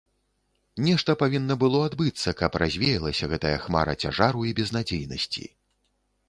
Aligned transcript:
Нешта 0.85 1.15
павінна 1.23 1.57
было 1.63 1.81
адбыцца, 1.89 2.33
каб 2.39 2.57
развеялася 2.63 3.29
гэтая 3.35 3.53
хмара 3.67 3.93
цяжару 4.05 4.41
і 4.53 4.57
безнадзейнасці. 4.63 5.45